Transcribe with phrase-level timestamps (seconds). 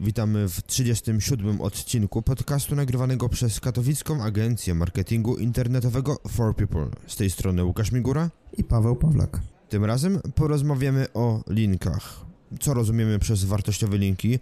[0.00, 6.88] Witamy w 37 odcinku podcastu nagrywanego przez katowicką agencję marketingu internetowego For People.
[7.06, 9.40] Z tej strony Łukasz Migura i Paweł Pawlak.
[9.68, 12.20] Tym razem porozmawiamy o linkach.
[12.60, 14.38] Co rozumiemy przez wartościowe linki?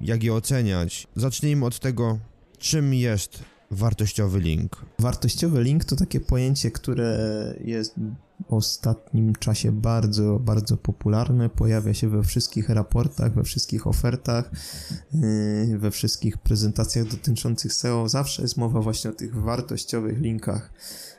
[0.00, 1.06] Jak je oceniać?
[1.16, 2.18] Zacznijmy od tego,
[2.58, 4.84] czym jest wartościowy link.
[4.98, 7.18] Wartościowy link to takie pojęcie, które
[7.64, 7.94] jest
[8.48, 11.48] w ostatnim czasie bardzo, bardzo popularne.
[11.48, 14.50] Pojawia się we wszystkich raportach, we wszystkich ofertach,
[15.12, 18.08] yy, we wszystkich prezentacjach dotyczących SEO.
[18.08, 20.72] Zawsze jest mowa właśnie o tych wartościowych linkach,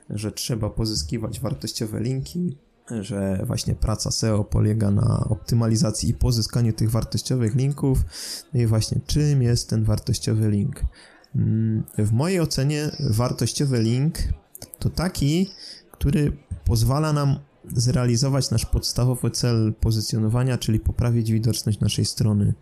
[0.09, 2.57] że trzeba pozyskiwać wartościowe linki,
[3.01, 7.99] że właśnie praca SEO polega na optymalizacji i pozyskaniu tych wartościowych linków.
[8.53, 10.81] No i właśnie czym jest ten wartościowy link?
[11.35, 14.17] Mm, w mojej ocenie wartościowy link
[14.79, 15.49] to taki,
[15.91, 16.31] który
[16.65, 17.39] pozwala nam
[17.75, 22.53] zrealizować nasz podstawowy cel pozycjonowania, czyli poprawić widoczność naszej strony.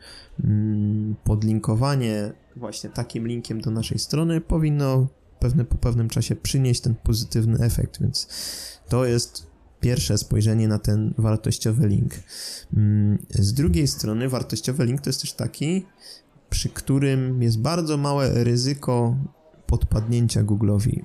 [0.43, 5.07] Mm, podlinkowanie właśnie takim linkiem do naszej strony powinno
[5.39, 8.27] pewne, po pewnym czasie przynieść ten pozytywny efekt, więc
[8.89, 9.47] to jest
[9.79, 12.13] pierwsze spojrzenie na ten wartościowy link.
[12.73, 15.85] Mm, z drugiej strony, wartościowy link to jest też taki,
[16.49, 19.15] przy którym jest bardzo małe ryzyko
[19.65, 21.01] podpadnięcia Google'owi.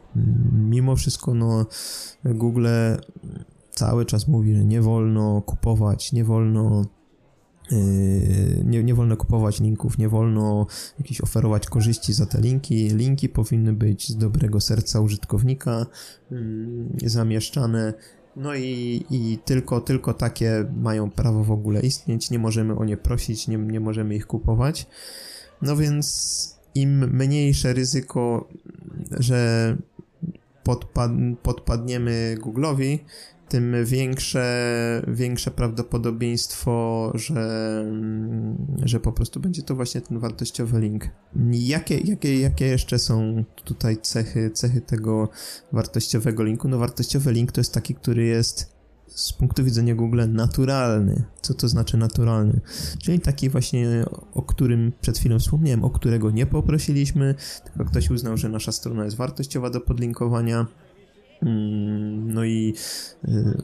[0.52, 1.66] Mimo wszystko, no,
[2.24, 2.66] Google
[3.70, 6.84] cały czas mówi, że nie wolno kupować, nie wolno
[7.70, 10.66] yy, nie, nie wolno kupować linków, nie wolno
[10.98, 12.88] jakieś oferować korzyści za te linki.
[12.88, 15.86] Linki powinny być z dobrego serca użytkownika
[16.30, 17.94] yy, zamieszczane.
[18.36, 22.30] No i, i tylko, tylko takie mają prawo w ogóle istnieć.
[22.30, 24.86] Nie możemy o nie prosić, nie, nie możemy ich kupować.
[25.62, 28.48] No więc im mniejsze ryzyko,
[29.10, 29.76] że
[30.64, 31.10] podpad,
[31.42, 32.98] podpadniemy Google'owi,
[33.48, 37.84] tym większe, większe prawdopodobieństwo, że,
[38.82, 41.08] że po prostu będzie to właśnie ten wartościowy link.
[41.52, 45.28] Jakie, jakie, jakie jeszcze są tutaj cechy, cechy tego
[45.72, 46.68] wartościowego linku?
[46.68, 48.81] No wartościowy link to jest taki, który jest
[49.14, 51.24] z punktu widzenia Google naturalny.
[51.42, 52.60] Co to znaczy naturalny?
[52.98, 57.34] Czyli taki właśnie, o którym przed chwilą wspomniałem, o którego nie poprosiliśmy,
[57.64, 60.66] tylko ktoś uznał, że nasza strona jest wartościowa do podlinkowania.
[61.42, 62.74] Mm, no i
[63.28, 63.62] y,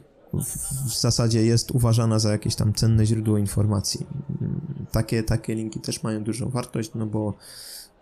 [0.88, 4.06] w zasadzie jest uważana za jakieś tam cenne źródło informacji.
[4.40, 4.60] Mm,
[4.92, 7.34] takie, takie linki też mają dużą wartość, no bo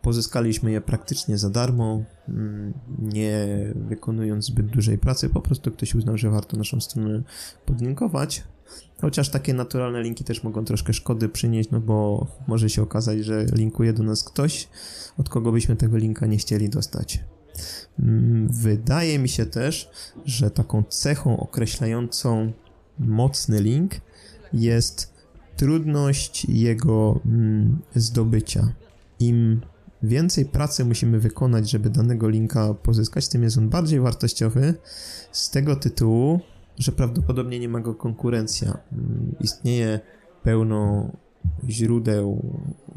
[0.06, 6.18] Pozyskaliśmy je praktycznie za darmo, mm, nie wykonując zbyt dużej pracy, po prostu ktoś uznał,
[6.18, 7.22] że warto naszą stronę
[7.64, 8.44] podlinkować.
[9.00, 13.46] Chociaż takie naturalne linki też mogą troszkę szkody przynieść, no bo może się okazać, że
[13.52, 14.68] linkuje do nas ktoś,
[15.18, 17.24] od kogo byśmy tego linka nie chcieli dostać.
[17.98, 19.90] Mm, wydaje mi się też,
[20.24, 22.52] że taką cechą określającą
[22.98, 23.92] mocny link
[24.52, 25.14] jest
[25.56, 28.72] trudność jego mm, zdobycia.
[29.20, 29.60] Im
[30.06, 34.74] więcej pracy musimy wykonać, żeby danego linka pozyskać, tym jest on bardziej wartościowy
[35.32, 36.40] z tego tytułu,
[36.78, 38.78] że prawdopodobnie nie ma go konkurencja.
[38.92, 40.00] Mm, istnieje
[40.42, 41.10] pełno
[41.68, 42.42] źródeł,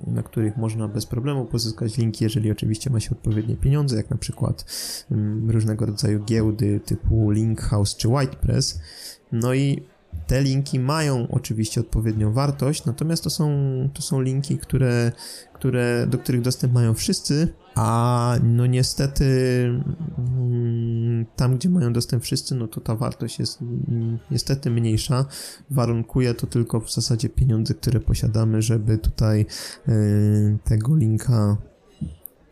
[0.07, 4.17] na których można bez problemu pozyskać linki, jeżeli oczywiście ma się odpowiednie pieniądze, jak na
[4.17, 4.65] przykład
[5.11, 8.79] mm, różnego rodzaju giełdy typu Linkhouse czy Whitepress.
[9.31, 9.83] No i
[10.27, 13.49] te linki mają oczywiście odpowiednią wartość, natomiast to są,
[13.93, 15.11] to są linki, które,
[15.53, 19.25] które, do których dostęp mają wszyscy, a no niestety
[20.17, 25.25] mm, tam, gdzie mają dostęp wszyscy, no to ta wartość jest mm, niestety mniejsza.
[25.69, 29.45] Warunkuje to tylko w zasadzie pieniądze, które posiadamy, żeby tutaj
[29.87, 31.57] y, tego linka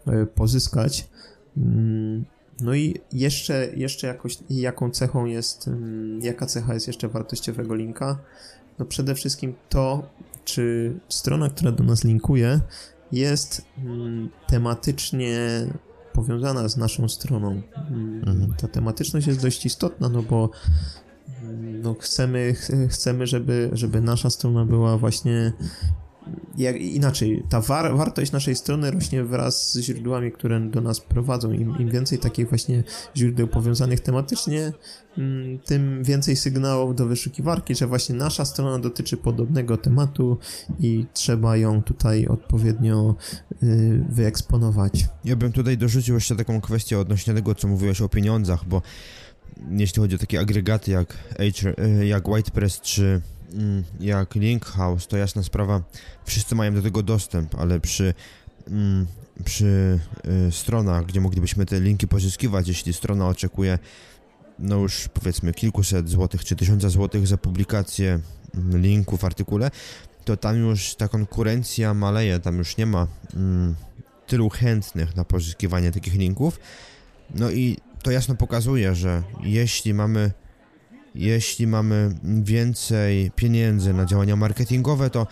[0.07, 1.09] y, pozyskać.
[2.57, 5.69] Mm, no i jeszcze, jeszcze jakoś, jaką cechą jest,
[6.21, 8.19] jaka cecha jest jeszcze wartościowego linka?
[8.79, 10.09] No przede wszystkim to,
[10.45, 12.59] czy strona, która do nas linkuje,
[13.11, 13.65] jest
[14.47, 15.39] tematycznie
[16.13, 17.61] powiązana z naszą stroną.
[17.75, 18.53] Mhm.
[18.57, 20.49] Ta tematyczność jest dość istotna, no bo
[21.83, 22.55] no chcemy,
[22.89, 25.53] chcemy żeby, żeby nasza strona była właśnie
[26.57, 31.51] jak, inaczej, ta war, wartość naszej strony rośnie wraz z źródłami, które do nas prowadzą.
[31.51, 32.83] Im, im więcej takich właśnie
[33.15, 34.73] źródeł powiązanych tematycznie,
[35.17, 40.37] mm, tym więcej sygnałów do wyszukiwarki, że właśnie nasza strona dotyczy podobnego tematu
[40.79, 43.15] i trzeba ją tutaj odpowiednio
[43.63, 45.05] y, wyeksponować.
[45.25, 48.81] Ja bym tutaj dorzucił jeszcze taką kwestię odnośnie tego, co mówiłeś o pieniądzach, bo
[49.71, 53.21] jeśli chodzi o takie agregaty jak, H, y, jak WhitePress czy
[53.53, 55.81] mm, jak Linkhouse, to jasna sprawa,
[56.25, 58.13] wszyscy mają do tego dostęp, ale przy,
[58.67, 59.07] mm,
[59.45, 59.99] przy
[60.47, 63.79] y, stronach, gdzie moglibyśmy te linki pozyskiwać, jeśli strona oczekuje
[64.59, 68.19] no już powiedzmy kilkuset złotych czy tysiąca złotych za publikację
[68.55, 69.71] mm, linku w artykule,
[70.25, 73.75] to tam już ta konkurencja maleje, tam już nie ma mm,
[74.27, 76.59] tylu chętnych na pozyskiwanie takich linków.
[77.35, 80.31] No i to jasno pokazuje, że jeśli mamy
[81.17, 85.27] jeśli mamy więcej pieniędzy na działania marketingowe, to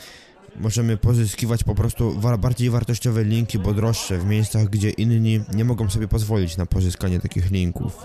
[0.55, 5.89] możemy pozyskiwać po prostu bardziej wartościowe linki, bo droższe w miejscach, gdzie inni nie mogą
[5.89, 7.97] sobie pozwolić na pozyskanie takich linków.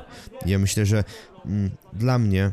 [0.47, 1.05] Ja myślę, że
[1.47, 2.53] mm, dla mnie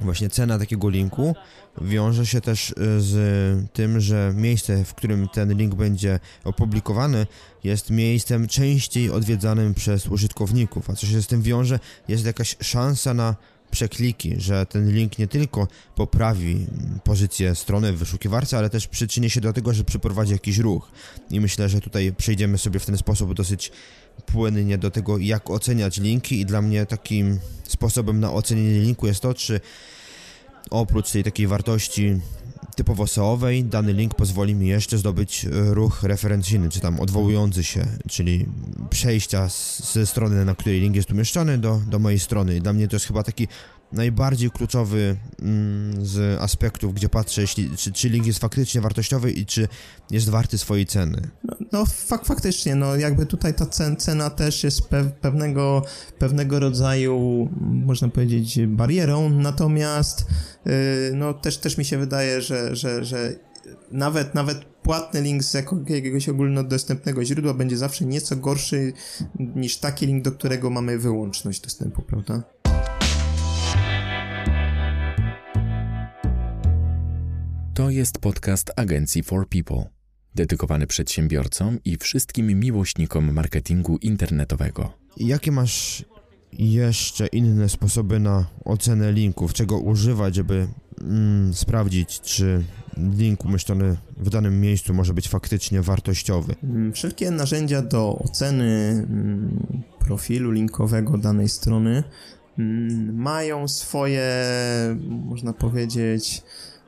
[0.00, 1.34] właśnie cena takiego linku
[1.80, 7.26] wiąże się też y, z tym, że miejsce, w którym ten link będzie opublikowany,
[7.64, 10.90] jest miejscem częściej odwiedzanym przez użytkowników.
[10.90, 13.36] A co się z tym wiąże, jest jakaś szansa na
[13.70, 16.66] przekliki, że ten link nie tylko poprawi
[17.04, 20.90] pozycję strony w wyszukiwarce, ale też przyczyni się do tego, że przyprowadzi jakiś ruch.
[21.30, 23.72] I myślę, że tutaj przejdziemy sobie w ten sposób dosyć
[24.26, 27.38] płynnie do tego, jak oceniać linki i dla mnie takim
[27.68, 29.60] sposobem na ocenienie linku jest to, czy
[30.70, 32.20] oprócz tej takiej wartości
[32.76, 37.86] typowo SEO-owej, dany link pozwoli mi jeszcze zdobyć e, ruch referencyjny, czy tam odwołujący się,
[38.08, 38.46] czyli
[38.90, 42.60] przejścia z, ze strony, na której link jest umieszczony, do, do mojej strony.
[42.60, 43.48] Dla mnie to jest chyba taki
[43.92, 49.46] najbardziej kluczowy mm, z aspektów, gdzie patrzę, jeśli, czy, czy link jest faktycznie wartościowy i
[49.46, 49.68] czy
[50.10, 51.28] jest warty swojej ceny.
[51.44, 55.84] No, no fak, faktycznie, no jakby tutaj ta cen, cena też jest pe, pewnego,
[56.18, 60.26] pewnego rodzaju, można powiedzieć, barierą, natomiast
[60.66, 60.72] yy,
[61.14, 63.34] no też, też mi się wydaje, że, że, że
[63.90, 65.54] nawet, nawet płatny link z
[65.88, 68.92] jakiegoś ogólnodostępnego źródła będzie zawsze nieco gorszy
[69.38, 72.42] niż taki link, do którego mamy wyłączność dostępu, prawda?
[77.80, 79.84] To jest podcast Agencji for People,
[80.34, 84.92] dedykowany przedsiębiorcom i wszystkim miłośnikom marketingu internetowego.
[85.16, 86.04] Jakie masz
[86.52, 89.52] jeszcze inne sposoby na ocenę linków?
[89.52, 90.66] Czego używać, żeby
[91.00, 92.64] mm, sprawdzić, czy
[92.96, 96.54] link umieszczony w danym miejscu może być faktycznie wartościowy?
[96.64, 102.04] Mm, wszelkie narzędzia do oceny mm, profilu linkowego danej strony
[102.58, 104.26] mm, mają swoje,
[105.08, 106.42] można powiedzieć,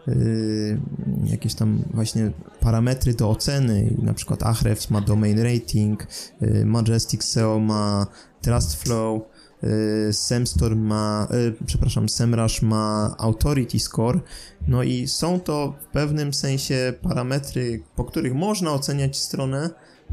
[0.07, 0.81] Yy,
[1.25, 6.07] jakieś tam właśnie parametry do oceny, na przykład Ahrefs ma domain rating,
[6.41, 8.07] yy, Majestic SEO ma
[8.41, 9.23] Trustflow,
[9.63, 11.29] yy, Semstorm ma,
[11.67, 14.21] przepraszam, Semrush ma Authority Score,
[14.69, 19.71] no i są to w pewnym sensie parametry, po których można oceniać stronę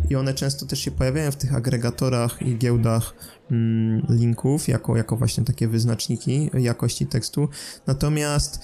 [0.10, 3.14] i one często też się pojawiają w tych agregatorach i giełdach
[3.52, 7.50] mm, linków jako, jako właśnie takie wyznaczniki jakości tekstu.
[7.88, 8.60] Natomiast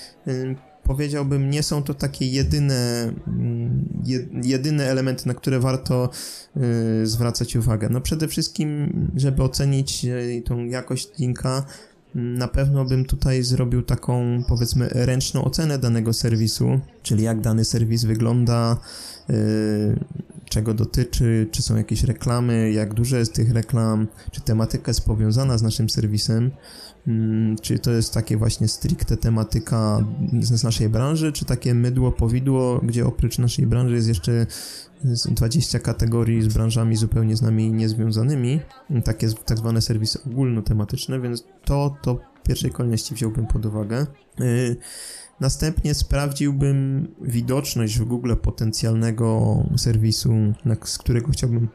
[0.86, 3.90] powiedziałbym, nie są to takie jedyne, mm,
[4.44, 6.10] jedyne elementy, na które warto
[7.02, 7.90] y, zwracać uwagę.
[7.90, 11.66] No przede wszystkim, żeby ocenić y, tą jakość linka,
[12.16, 17.66] mm, na pewno bym tutaj zrobił taką, powiedzmy, ręczną ocenę danego serwisu, czyli jak dany
[17.66, 18.78] serwis wygląda,
[19.30, 19.34] y,
[20.56, 25.58] czego dotyczy, czy są jakieś reklamy, jak dużo jest tych reklam, czy tematyka jest powiązana
[25.58, 26.52] z naszym serwisem.
[27.08, 30.06] Mm, czy to jest takie właśnie stricte tematyka
[30.42, 34.46] z naszej branży, czy takie mydło, powidło, gdzie oprócz naszej branży jest jeszcze
[35.26, 38.60] 20 kategorii z branżami zupełnie z nami niezwiązanymi,
[39.04, 44.06] takie tak zwane serwisy ogólnotematyczne, więc to, to w pierwszej kolejności wziąłbym pod uwagę.
[45.40, 50.34] Następnie sprawdziłbym widoczność w Google potencjalnego serwisu,
[50.86, 51.68] z którego chciałbym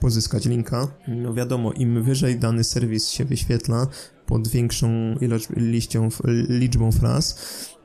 [0.00, 0.88] pozyskać linka.
[1.08, 3.86] No wiadomo, im wyżej dany serwis się wyświetla,
[4.26, 4.88] pod większą
[5.20, 6.08] ilość, liścią,
[6.48, 7.38] liczbą fraz,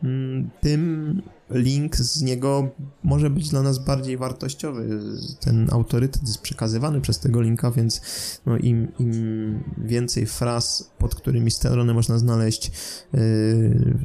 [0.04, 2.70] mm, tym link z niego
[3.04, 5.00] może być dla nas bardziej wartościowy.
[5.40, 8.02] Ten autorytet jest przekazywany przez tego linka, więc
[8.46, 12.72] no im, im więcej fraz, pod którymi stronę można znaleźć
[13.14, 13.98] yy,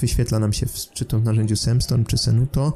[0.00, 2.72] wyświetla nam się w, czy to w narzędziu Semstorm czy Senuto,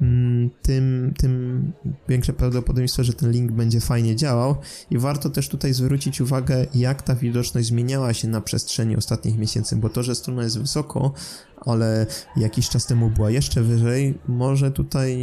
[0.00, 1.72] mm, tym, tym
[2.08, 4.56] większe prawdopodobieństwo, że ten link będzie fajnie działał.
[4.90, 9.76] I warto też tutaj zwrócić uwagę, jak ta widoczność zmieniała się na przestrzeni ostatnich miesięcy,
[9.76, 11.12] bo to, że strona jest wysoko,
[11.60, 15.14] ale jakiś czas temu była jeszcze wyżej, może tutaj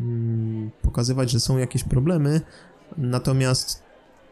[0.00, 2.40] mm, pokazywać, że są jakieś problemy,
[2.96, 3.88] natomiast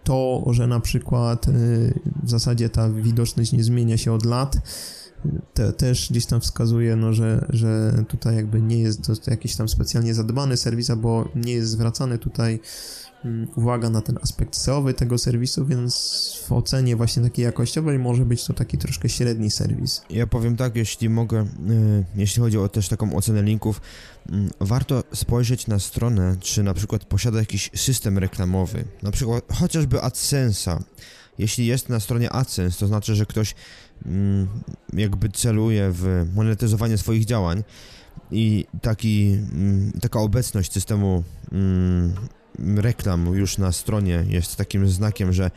[0.07, 4.57] to, że na przykład y, w zasadzie ta widoczność nie zmienia się od lat,
[5.55, 9.69] te, też gdzieś tam wskazuje, no, że, że tutaj jakby nie jest to jakiś tam
[9.69, 12.61] specjalnie zadbany serwis, bo nie jest zwracany tutaj
[13.25, 15.95] mm, uwaga na ten aspekt SEO tego serwisu, więc
[16.49, 20.03] w ocenie właśnie takiej jakościowej może być to taki troszkę średni serwis.
[20.11, 23.81] Ja powiem tak, jeśli mogę, y, jeśli chodzi o też taką ocenę linków,
[24.29, 29.97] mm, warto spojrzeć na stronę, czy na przykład posiada jakiś system reklamowy, na przykład chociażby
[29.97, 30.83] AdSense'a.
[31.39, 33.55] Jeśli jest na stronie AdSense, to znaczy, że ktoś
[34.07, 34.49] mm,
[34.93, 37.65] jakby celuje w monetyzowanie swoich działań
[38.31, 41.25] i taki, mm, taka obecność systemu
[42.77, 45.51] reklam już na stronie jest takim znakiem, że,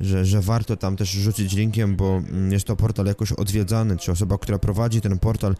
[0.00, 4.38] że, że warto tam też rzucić linkiem, bo jest to portal jakoś odwiedzany, czy osoba,
[4.38, 5.56] która prowadzi ten portal,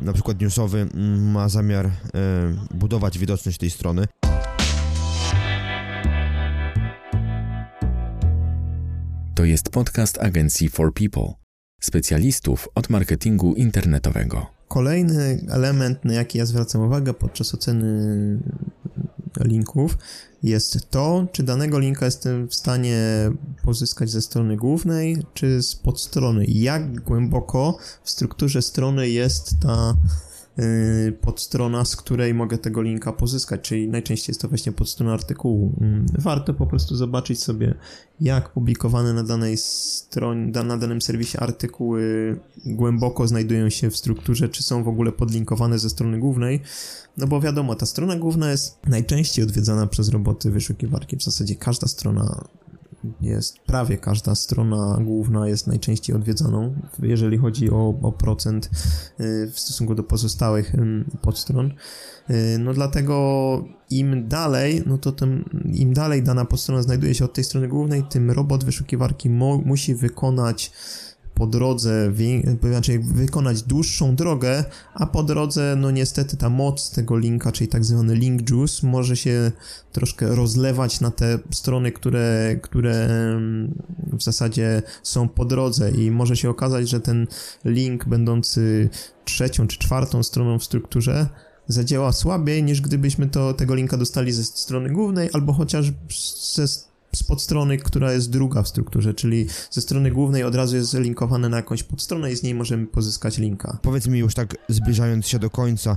[0.00, 0.88] na przykład newsowy,
[1.18, 1.90] ma zamiar e,
[2.74, 4.06] budować widoczność tej strony.
[9.42, 11.32] To jest podcast agencji For People,
[11.80, 14.46] specjalistów od marketingu internetowego.
[14.68, 18.38] Kolejny element, na jaki ja zwracam uwagę podczas oceny
[19.40, 19.98] linków,
[20.42, 23.00] jest to, czy danego linka jestem w stanie
[23.62, 26.44] pozyskać ze strony głównej, czy z podstrony.
[26.48, 29.96] Jak głęboko w strukturze strony jest ta
[31.20, 35.72] podstrona, z której mogę tego linka pozyskać, czyli najczęściej jest to właśnie podstrona artykułu.
[35.80, 37.74] Mm, warto po prostu zobaczyć sobie,
[38.20, 44.62] jak publikowane na danej stronie, na danym serwisie artykuły głęboko znajdują się w strukturze, czy
[44.62, 46.60] są w ogóle podlinkowane ze strony głównej.
[47.16, 51.16] No bo wiadomo, ta strona główna jest najczęściej odwiedzana przez roboty wyszukiwarki.
[51.16, 52.44] W zasadzie każda strona
[53.20, 58.70] jest prawie każda strona główna jest najczęściej odwiedzaną, jeżeli chodzi o, o procent
[59.20, 60.72] y, w stosunku do pozostałych
[61.22, 61.72] podstron.
[62.30, 65.44] Y, no dlatego im dalej, no to tym,
[65.74, 70.72] im dalej dana podstrona znajduje się od tej strony głównej, tym robot wyszukiwarki musi wykonać
[71.34, 72.12] po drodze,
[72.62, 77.84] znaczy wykonać dłuższą drogę, a po drodze, no niestety ta moc tego linka, czyli tak
[77.84, 79.52] zwany link juice, może się
[79.92, 83.08] troszkę rozlewać na te strony, które, które
[84.12, 85.90] w zasadzie są po drodze.
[85.90, 87.26] I może się okazać, że ten
[87.64, 88.88] link będący
[89.24, 91.26] trzecią czy czwartą stroną w strukturze
[91.68, 95.92] zadziała słabiej niż gdybyśmy to, tego linka dostali ze strony głównej albo chociaż
[96.54, 100.90] ze z podstrony, która jest druga w strukturze, czyli ze strony głównej od razu jest
[100.90, 103.78] zalinkowane na jakąś podstronę i z niej możemy pozyskać linka.
[103.82, 105.96] Powiedz mi już tak zbliżając się do końca,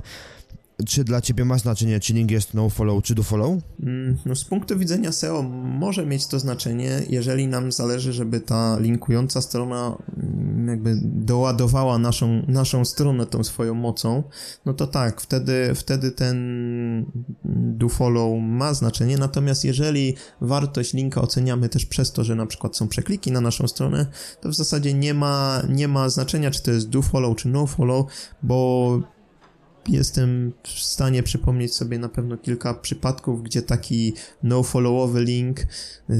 [0.86, 3.58] czy dla ciebie ma znaczenie, czy link jest no follow, czy do follow?
[3.82, 8.78] Mm, no z punktu widzenia SEO może mieć to znaczenie, jeżeli nam zależy, żeby ta
[8.80, 14.22] linkująca strona mm, jakby doładowała naszą, naszą stronę tą swoją mocą,
[14.66, 16.36] no to tak, wtedy, wtedy ten
[17.44, 22.76] do follow ma znaczenie, natomiast jeżeli wartość linka oceniamy też przez to, że na przykład
[22.76, 24.06] są przekliki na naszą stronę,
[24.40, 27.66] to w zasadzie nie ma, nie ma znaczenia, czy to jest do follow, czy no
[27.66, 28.06] follow,
[28.42, 29.15] bo
[29.88, 34.12] jestem w stanie przypomnieć sobie na pewno kilka przypadków, gdzie taki
[34.42, 35.60] no-followowy link
[36.08, 36.16] yy,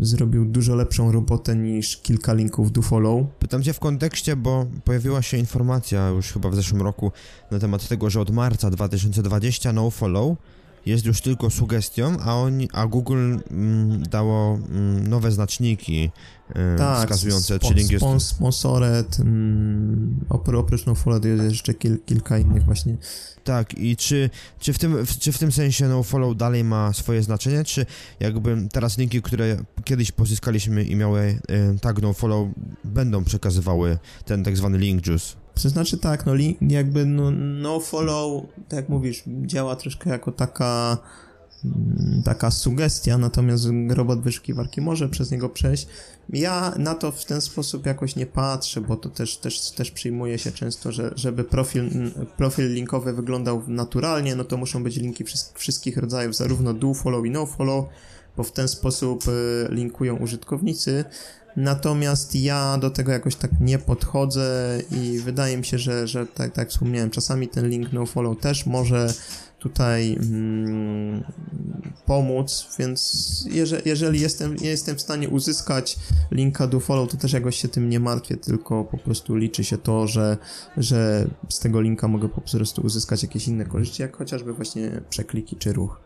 [0.00, 3.26] zrobił dużo lepszą robotę niż kilka linków do follow.
[3.38, 7.12] Pytam cię w kontekście, bo pojawiła się informacja już chyba w zeszłym roku
[7.50, 10.36] na temat tego, że od marca 2020 no-follow
[10.86, 16.10] jest już tylko sugestią, a, oni, a Google mm, dało mm, nowe znaczniki
[16.54, 18.04] e, tak, wskazujące, czy link jest...
[18.18, 22.96] Sponsored, mm, oprócz NoFollow jest jeszcze kil, kilka innych właśnie.
[23.44, 27.64] Tak, i czy, czy, w tym, czy w tym sensie NoFollow dalej ma swoje znaczenie,
[27.64, 27.86] czy
[28.20, 32.48] jakby teraz linki, które kiedyś pozyskaliśmy i miały e, tag NoFollow,
[32.84, 35.45] będą przekazywały ten tak zwany link juice?
[35.62, 40.98] To znaczy tak, no jakby no, no follow, tak jak mówisz, działa troszkę jako taka
[41.64, 45.86] mm, taka sugestia, natomiast robot wyszukiwarki może przez niego przejść.
[46.28, 50.38] Ja na to w ten sposób jakoś nie patrzę, bo to też, też, też przyjmuje
[50.38, 51.90] się często, że żeby profil,
[52.36, 57.30] profil linkowy wyglądał naturalnie, no to muszą być linki wszystkich rodzajów, zarówno do follow i
[57.30, 57.84] no follow,
[58.36, 61.04] bo w ten sposób y, linkują użytkownicy.
[61.56, 66.52] Natomiast ja do tego jakoś tak nie podchodzę i wydaje mi się, że, że tak,
[66.52, 69.14] tak wspomniałem, czasami ten link nofollow też może
[69.68, 71.24] tutaj mm,
[72.06, 73.00] pomóc, więc
[73.50, 75.96] jeżeli, jeżeli jestem, jestem w stanie uzyskać
[76.30, 79.78] linka do follow, to też jakoś się tym nie martwię, tylko po prostu liczy się
[79.78, 80.36] to, że,
[80.76, 85.56] że z tego linka mogę po prostu uzyskać jakieś inne korzyści, jak chociażby właśnie przekliki
[85.56, 86.00] czy ruch.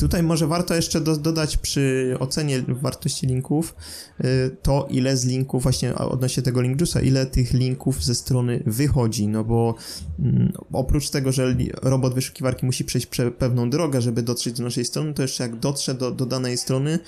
[0.00, 3.74] Tutaj może warto jeszcze do, dodać przy ocenie wartości linków
[4.20, 8.62] y, to, ile z linków, właśnie odnośnie tego link juice'a, ile tych linków ze strony
[8.66, 9.74] wychodzi, no bo
[10.18, 14.84] mm, oprócz tego, że robot wyszukiwarki musi przejść prze pewną drogę, żeby dotrzeć do naszej
[14.84, 16.98] strony, to jeszcze jak dotrze do, do danej strony,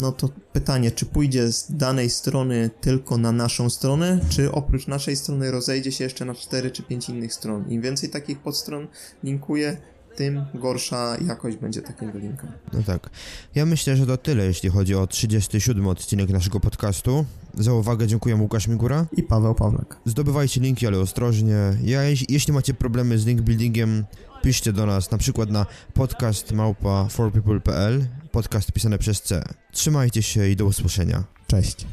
[0.00, 5.16] no to pytanie, czy pójdzie z danej strony tylko na naszą stronę, czy oprócz naszej
[5.16, 7.70] strony rozejdzie się jeszcze na 4 czy 5 innych stron.
[7.70, 8.86] Im więcej takich podstron
[9.24, 9.76] linkuje,
[10.16, 12.52] tym gorsza jakość będzie takiego linka.
[12.72, 13.10] No tak.
[13.54, 17.24] Ja myślę, że to tyle, jeśli chodzi o 37 odcinek naszego podcastu.
[17.54, 19.96] Za uwagę dziękuję Łukasz Migura i Paweł Pawlak.
[20.04, 21.56] Zdobywajcie linki, ale ostrożnie.
[21.82, 24.04] Ja, jeśli macie problemy z link buildingiem,
[24.44, 29.44] piszcie do nas na przykład na podcast małpa forpeople.pl podcast pisany przez C.
[29.72, 31.24] Trzymajcie się i do usłyszenia.
[31.46, 31.86] Cześć.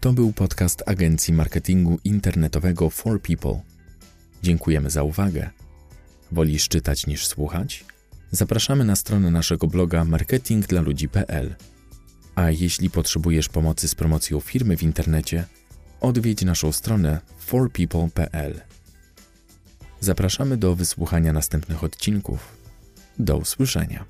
[0.00, 3.60] To był podcast agencji marketingu internetowego For People.
[4.42, 5.50] Dziękujemy za uwagę.
[6.32, 7.84] Wolisz czytać niż słuchać?
[8.30, 11.54] Zapraszamy na stronę naszego bloga marketingdlaludzi.pl.
[12.34, 15.44] A jeśli potrzebujesz pomocy z promocją firmy w internecie,
[16.00, 18.69] odwiedź naszą stronę forpeople.pl.
[20.00, 22.56] Zapraszamy do wysłuchania następnych odcinków.
[23.18, 24.04] Do usłyszenia.